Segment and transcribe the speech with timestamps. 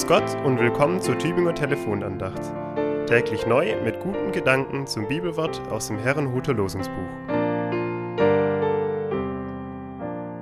[0.00, 2.40] Grüß Gott und willkommen zur Tübinger Telefonandacht.
[3.06, 6.94] Täglich neu mit guten Gedanken zum Bibelwort aus dem Herrenhuter Losungsbuch.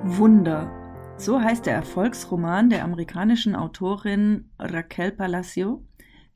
[0.05, 0.71] Wunder.
[1.17, 5.85] So heißt der Erfolgsroman der amerikanischen Autorin Raquel Palacio,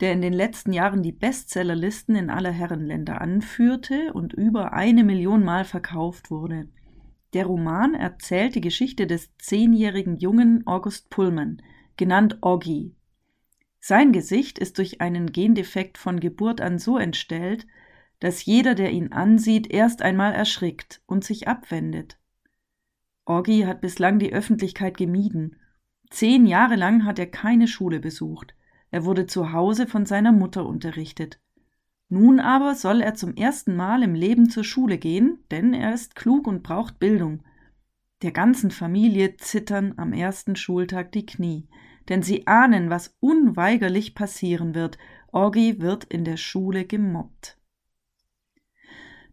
[0.02, 5.46] der in den letzten Jahren die Bestsellerlisten in aller Herrenländer anführte und über eine Million
[5.46, 6.68] Mal verkauft wurde.
[7.34, 11.62] Der Roman erzählt die Geschichte des zehnjährigen Jungen August Pullman,
[11.96, 12.94] genannt Oggi.
[13.86, 17.68] Sein Gesicht ist durch einen Gendefekt von Geburt an so entstellt,
[18.22, 22.18] dass jeder, der ihn ansieht, erst einmal erschrickt und sich abwendet.
[23.26, 25.58] Oggi hat bislang die Öffentlichkeit gemieden.
[26.10, 28.56] Zehn Jahre lang hat er keine Schule besucht.
[28.90, 31.42] Er wurde zu Hause von seiner Mutter unterrichtet.
[32.08, 36.16] Nun aber soll er zum ersten Mal im Leben zur Schule gehen, denn er ist
[36.16, 37.44] klug und braucht Bildung.
[38.22, 41.68] Der ganzen Familie zittern am ersten Schultag die Knie,
[42.10, 44.98] denn sie ahnen, was unweigerlich passieren wird.
[45.32, 47.58] Orgi wird in der Schule gemobbt.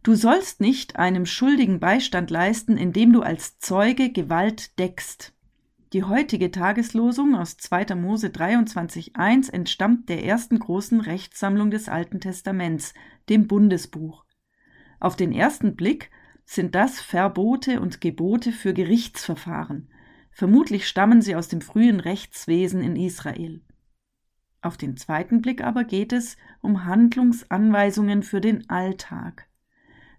[0.03, 5.33] Du sollst nicht einem Schuldigen Beistand leisten, indem du als Zeuge Gewalt deckst.
[5.93, 7.95] Die heutige Tageslosung aus 2.
[7.95, 12.93] Mose 23.1 entstammt der ersten großen Rechtssammlung des Alten Testaments,
[13.29, 14.23] dem Bundesbuch.
[14.99, 16.09] Auf den ersten Blick
[16.45, 19.89] sind das Verbote und Gebote für Gerichtsverfahren.
[20.31, 23.61] Vermutlich stammen sie aus dem frühen Rechtswesen in Israel.
[24.61, 29.47] Auf den zweiten Blick aber geht es um Handlungsanweisungen für den Alltag.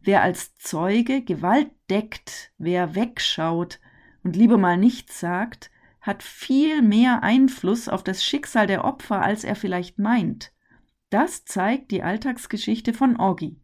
[0.01, 3.81] Wer als Zeuge Gewalt deckt, wer wegschaut
[4.25, 9.45] und lieber mal nichts sagt, hat viel mehr Einfluss auf das Schicksal der Opfer, als
[9.45, 10.53] er vielleicht meint.
[11.11, 13.63] Das zeigt die Alltagsgeschichte von Oggi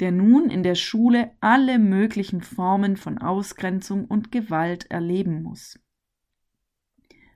[0.00, 5.78] der nun in der Schule alle möglichen Formen von Ausgrenzung und Gewalt erleben muss.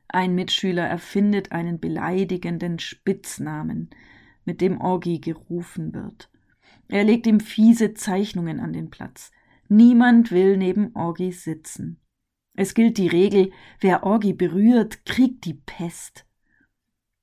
[0.08, 3.90] Ein Mitschüler erfindet einen beleidigenden Spitznamen,
[4.44, 6.30] mit dem Orgi gerufen wird.
[6.88, 9.30] Er legt ihm fiese Zeichnungen an den Platz.
[9.68, 12.00] Niemand will neben Orgi sitzen.
[12.54, 16.26] Es gilt die Regel, wer Orgi berührt, kriegt die Pest.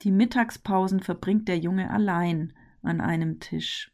[0.03, 2.53] Die Mittagspausen verbringt der Junge allein
[2.83, 3.91] an einem Tisch.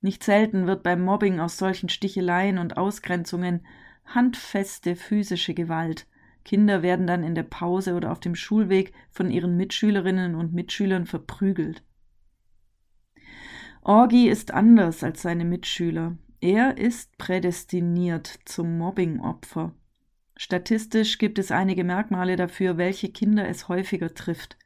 [0.00, 3.66] Nicht selten wird beim Mobbing aus solchen Sticheleien und Ausgrenzungen
[4.04, 6.06] handfeste physische Gewalt.
[6.44, 11.06] Kinder werden dann in der Pause oder auf dem Schulweg von ihren Mitschülerinnen und Mitschülern
[11.06, 11.82] verprügelt.
[13.82, 16.16] Orgi ist anders als seine Mitschüler.
[16.40, 19.74] Er ist prädestiniert zum Mobbingopfer.
[20.36, 24.56] Statistisch gibt es einige Merkmale dafür, welche Kinder es häufiger trifft.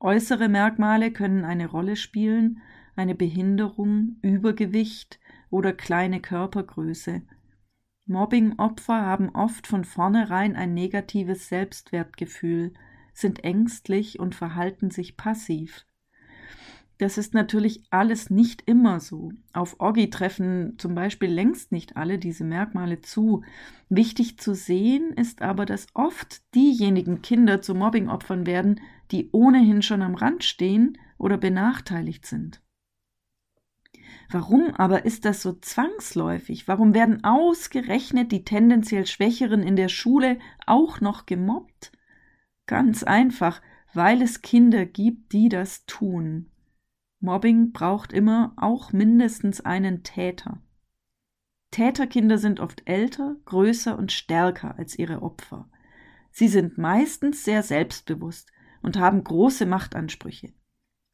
[0.00, 2.60] Äußere Merkmale können eine Rolle spielen,
[2.94, 5.18] eine Behinderung, Übergewicht
[5.48, 7.22] oder kleine Körpergröße.
[8.06, 12.74] Mobbingopfer haben oft von vornherein ein negatives Selbstwertgefühl,
[13.14, 15.86] sind ängstlich und verhalten sich passiv.
[16.98, 19.32] Das ist natürlich alles nicht immer so.
[19.52, 23.42] Auf Orgi treffen zum Beispiel längst nicht alle diese Merkmale zu.
[23.88, 30.02] Wichtig zu sehen ist aber, dass oft diejenigen Kinder zu Mobbingopfern werden, die ohnehin schon
[30.02, 32.63] am Rand stehen oder benachteiligt sind.
[34.30, 36.66] Warum aber ist das so zwangsläufig?
[36.66, 41.92] Warum werden ausgerechnet die tendenziell Schwächeren in der Schule auch noch gemobbt?
[42.66, 43.60] Ganz einfach,
[43.92, 46.50] weil es Kinder gibt, die das tun.
[47.20, 50.60] Mobbing braucht immer auch mindestens einen Täter.
[51.70, 55.68] Täterkinder sind oft älter, größer und stärker als ihre Opfer.
[56.30, 58.52] Sie sind meistens sehr selbstbewusst
[58.82, 60.52] und haben große Machtansprüche.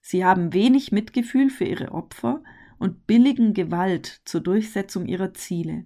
[0.01, 2.43] Sie haben wenig Mitgefühl für ihre Opfer
[2.81, 5.85] und billigen Gewalt zur Durchsetzung ihrer Ziele.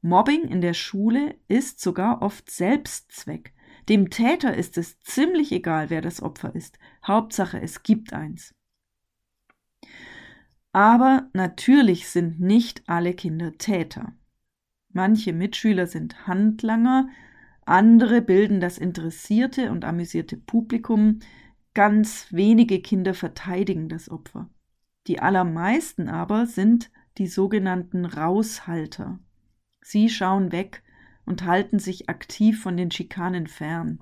[0.00, 3.52] Mobbing in der Schule ist sogar oft Selbstzweck.
[3.88, 6.78] Dem Täter ist es ziemlich egal, wer das Opfer ist.
[7.04, 8.54] Hauptsache, es gibt eins.
[10.72, 14.12] Aber natürlich sind nicht alle Kinder Täter.
[14.92, 17.08] Manche Mitschüler sind Handlanger,
[17.66, 21.18] andere bilden das interessierte und amüsierte Publikum,
[21.74, 24.48] ganz wenige Kinder verteidigen das Opfer.
[25.08, 29.18] Die allermeisten aber sind die sogenannten Raushalter.
[29.80, 30.82] Sie schauen weg
[31.24, 34.00] und halten sich aktiv von den Schikanen fern.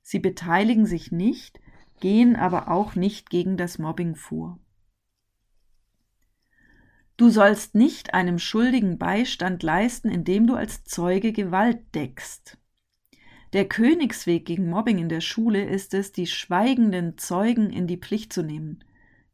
[0.00, 1.58] Sie beteiligen sich nicht,
[2.00, 4.60] gehen aber auch nicht gegen das Mobbing vor.
[7.16, 12.58] Du sollst nicht einem Schuldigen Beistand leisten, indem du als Zeuge Gewalt deckst.
[13.52, 18.32] Der Königsweg gegen Mobbing in der Schule ist es, die schweigenden Zeugen in die Pflicht
[18.32, 18.84] zu nehmen.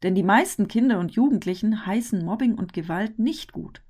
[0.02, 3.82] Denn die meisten Kinder und Jugendlichen heißen Mobbing und Gewalt nicht gut.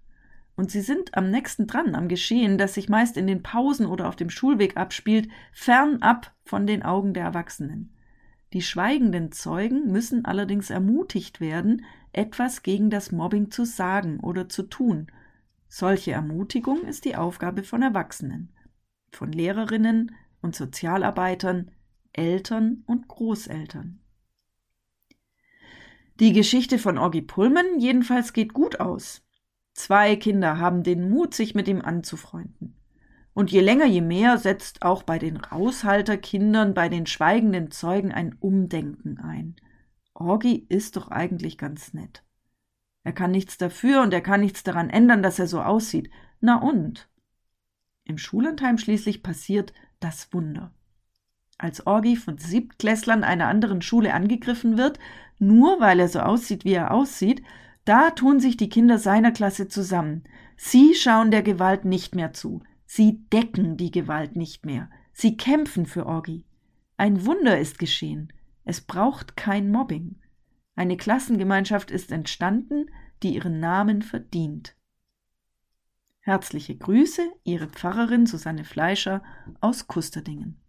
[0.56, 4.08] Und sie sind am nächsten dran am Geschehen, das sich meist in den Pausen oder
[4.08, 7.94] auf dem Schulweg abspielt, fernab von den Augen der Erwachsenen.
[8.52, 14.64] Die schweigenden Zeugen müssen allerdings ermutigt werden, etwas gegen das Mobbing zu sagen oder zu
[14.64, 15.06] tun.
[15.68, 18.52] Solche Ermutigung ist die Aufgabe von Erwachsenen,
[19.12, 21.70] von Lehrerinnen und Sozialarbeitern,
[22.12, 24.00] Eltern und Großeltern.
[26.20, 29.22] Die Geschichte von Orgi Pullman jedenfalls geht gut aus.
[29.72, 32.76] Zwei Kinder haben den Mut, sich mit ihm anzufreunden.
[33.32, 38.36] Und je länger, je mehr setzt auch bei den Raushalterkindern, bei den schweigenden Zeugen ein
[38.38, 39.56] Umdenken ein.
[40.12, 42.22] Orgi ist doch eigentlich ganz nett.
[43.02, 46.10] Er kann nichts dafür und er kann nichts daran ändern, dass er so aussieht.
[46.40, 47.08] Na und?
[48.04, 50.74] Im Schullandheim schließlich passiert das Wunder.
[51.56, 54.98] Als Orgi von Siebtklässlern einer anderen Schule angegriffen wird,
[55.40, 57.42] nur weil er so aussieht, wie er aussieht,
[57.84, 60.24] da tun sich die Kinder seiner Klasse zusammen.
[60.56, 62.62] Sie schauen der Gewalt nicht mehr zu.
[62.86, 64.90] Sie decken die Gewalt nicht mehr.
[65.12, 66.44] Sie kämpfen für Orgi.
[66.96, 68.32] Ein Wunder ist geschehen.
[68.64, 70.16] Es braucht kein Mobbing.
[70.76, 72.86] Eine Klassengemeinschaft ist entstanden,
[73.22, 74.76] die ihren Namen verdient.
[76.20, 79.22] Herzliche Grüße, Ihre Pfarrerin Susanne Fleischer
[79.60, 80.59] aus Kusterdingen.